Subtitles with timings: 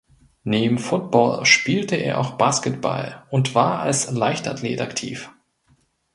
[0.43, 5.29] Neben Football spielte er auch Basketball und war als Leichtathlet aktiv.